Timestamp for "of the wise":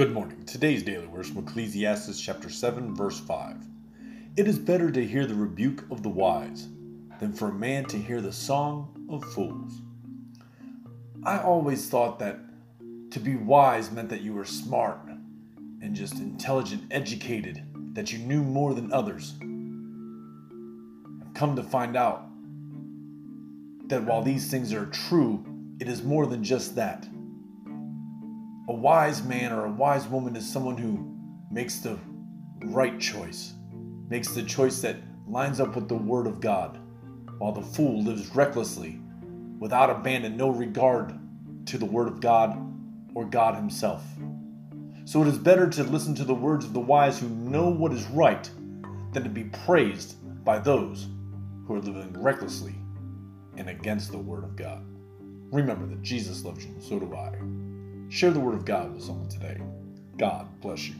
5.90-6.68, 46.64-47.18